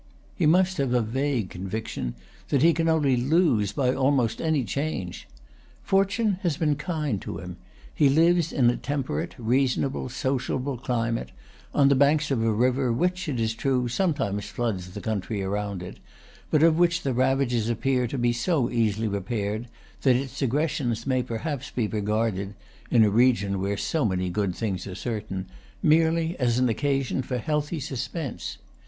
He 0.35 0.47
must 0.47 0.77
have 0.77 0.95
a 0.95 1.01
vague 1.03 1.51
conviction 1.51 2.15
that 2.49 2.63
he 2.63 2.73
can 2.73 2.87
only 2.89 3.15
lose 3.15 3.71
by 3.71 3.93
almost 3.93 4.41
any 4.41 4.63
change. 4.63 5.27
Fortune 5.83 6.39
has 6.41 6.57
been 6.57 6.75
kind 6.75 7.21
to 7.21 7.37
him: 7.37 7.57
he 7.93 8.09
lives 8.09 8.51
in 8.51 8.71
a 8.71 8.77
temperate, 8.77 9.35
reasonable, 9.37 10.09
sociable 10.09 10.75
climate, 10.79 11.29
on 11.71 11.87
the 11.87 11.93
banks, 11.93 12.31
of 12.31 12.41
a 12.41 12.51
river 12.51 12.91
which, 12.91 13.29
it 13.29 13.39
is 13.39 13.53
true, 13.53 13.87
sometimes 13.87 14.45
floods 14.45 14.89
the 14.89 15.01
country 15.01 15.43
around 15.43 15.83
it, 15.83 15.99
but 16.49 16.63
of 16.63 16.79
which 16.79 17.03
the 17.03 17.13
ravages 17.13 17.69
appear 17.69 18.07
to 18.07 18.17
be 18.17 18.33
so 18.33 18.71
easily 18.71 19.07
repaired 19.07 19.67
that 20.01 20.15
its 20.15 20.41
aggressions 20.41 21.05
may 21.05 21.21
perhaps 21.21 21.69
be 21.69 21.85
regarded 21.87 22.55
(in 22.89 23.03
a 23.03 23.11
region 23.11 23.61
where 23.61 23.77
so 23.77 24.03
many 24.03 24.31
good 24.31 24.55
things 24.55 24.87
are 24.87 24.95
certain) 24.95 25.45
merely 25.83 26.35
as 26.39 26.57
an 26.57 26.69
occasion 26.69 27.21
for 27.21 27.37
healthy 27.37 27.79
suspense. 27.79 28.57